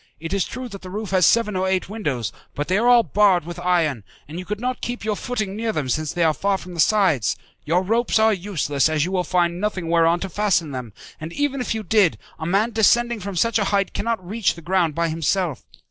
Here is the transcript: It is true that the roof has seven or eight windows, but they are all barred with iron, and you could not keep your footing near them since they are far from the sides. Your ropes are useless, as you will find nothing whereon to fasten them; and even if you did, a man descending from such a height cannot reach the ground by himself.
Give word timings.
It 0.19 0.33
is 0.33 0.45
true 0.45 0.67
that 0.69 0.81
the 0.81 0.89
roof 0.89 1.11
has 1.11 1.27
seven 1.27 1.55
or 1.55 1.67
eight 1.67 1.87
windows, 1.87 2.33
but 2.55 2.67
they 2.67 2.79
are 2.79 2.87
all 2.87 3.03
barred 3.03 3.45
with 3.45 3.59
iron, 3.59 4.03
and 4.27 4.39
you 4.39 4.45
could 4.45 4.59
not 4.59 4.81
keep 4.81 5.05
your 5.05 5.15
footing 5.15 5.55
near 5.55 5.71
them 5.71 5.89
since 5.89 6.11
they 6.11 6.23
are 6.23 6.33
far 6.33 6.57
from 6.57 6.73
the 6.73 6.79
sides. 6.79 7.35
Your 7.65 7.83
ropes 7.83 8.17
are 8.17 8.33
useless, 8.33 8.89
as 8.89 9.05
you 9.05 9.11
will 9.11 9.23
find 9.23 9.61
nothing 9.61 9.89
whereon 9.89 10.19
to 10.21 10.29
fasten 10.29 10.71
them; 10.71 10.91
and 11.19 11.31
even 11.33 11.61
if 11.61 11.75
you 11.75 11.83
did, 11.83 12.17
a 12.39 12.47
man 12.47 12.71
descending 12.71 13.19
from 13.19 13.35
such 13.35 13.59
a 13.59 13.65
height 13.65 13.93
cannot 13.93 14.27
reach 14.27 14.55
the 14.55 14.63
ground 14.63 14.95
by 14.95 15.07
himself. 15.07 15.63